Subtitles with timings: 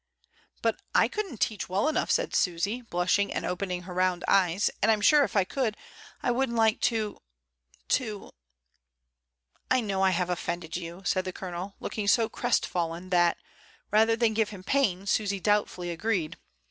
[0.63, 2.73] "But I couldn't teach well enough," said Susy, 86 MRS.
[2.85, 2.89] DYMOND.
[2.89, 5.77] blushing and opening her round eyes, "and Fm sure if I could,
[6.23, 7.21] I wouldn't like to—
[7.99, 8.31] to"
[9.69, 13.37] "I know I have offended you," said the Colonel, looking so crestfallen that,
[13.91, 16.37] rather than give him pain, Susy doubtfully agreed.